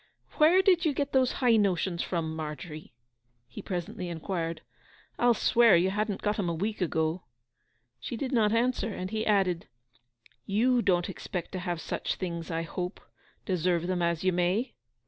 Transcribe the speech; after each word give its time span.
'Where 0.39 0.63
did 0.63 0.83
you 0.83 0.93
get 0.93 1.11
those 1.11 1.33
high 1.33 1.57
notions 1.57 2.01
from, 2.01 2.35
Margery?' 2.35 2.95
he 3.47 3.61
presently 3.61 4.09
inquired. 4.09 4.61
'I'll 5.19 5.35
swear 5.35 5.75
you 5.77 5.91
hadn't 5.91 6.23
got 6.23 6.39
'em 6.39 6.49
a 6.49 6.55
week 6.55 6.81
ago.' 6.81 7.21
She 7.99 8.17
did 8.17 8.31
not 8.31 8.51
answer, 8.51 8.91
and 8.91 9.11
he 9.11 9.27
added, 9.27 9.67
'Yew 10.47 10.81
don't 10.81 11.07
expect 11.07 11.51
to 11.51 11.59
have 11.59 11.79
such 11.79 12.15
things, 12.15 12.49
I 12.49 12.63
hope; 12.63 12.99
deserve 13.45 13.85
them 13.85 14.01
as 14.01 14.23
you 14.23 14.33
may? 14.33 14.73